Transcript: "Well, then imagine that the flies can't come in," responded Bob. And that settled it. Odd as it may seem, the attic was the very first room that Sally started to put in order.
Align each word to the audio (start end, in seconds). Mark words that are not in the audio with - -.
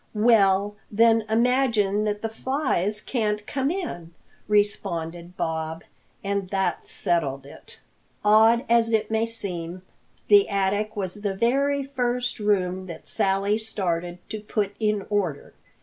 "Well, 0.15 0.77
then 0.89 1.25
imagine 1.29 2.05
that 2.05 2.23
the 2.23 2.27
flies 2.29 3.01
can't 3.01 3.45
come 3.45 3.69
in," 3.69 4.15
responded 4.47 5.37
Bob. 5.37 5.83
And 6.23 6.49
that 6.49 6.87
settled 6.87 7.45
it. 7.45 7.79
Odd 8.25 8.65
as 8.67 8.91
it 8.91 9.11
may 9.11 9.27
seem, 9.27 9.83
the 10.27 10.49
attic 10.49 10.95
was 10.95 11.21
the 11.21 11.35
very 11.35 11.83
first 11.83 12.39
room 12.39 12.87
that 12.87 13.07
Sally 13.07 13.59
started 13.59 14.17
to 14.31 14.39
put 14.39 14.73
in 14.79 15.05
order. 15.11 15.53